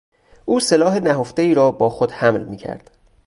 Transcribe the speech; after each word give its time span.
او 0.45 0.59
سلاح 0.59 0.95
نهفتهای 0.99 1.53
را 1.53 1.71
با 1.71 1.89
خود 1.89 2.11
حمل 2.11 2.43
میکرد. 2.43 2.91